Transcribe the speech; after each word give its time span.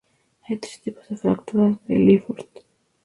Hay 0.49 0.57
tres 0.57 0.81
tipos 0.81 1.07
de 1.09 1.15
fracturas 1.17 1.77
de 1.87 1.95
Le 1.99 2.19
Fort. 2.21 2.47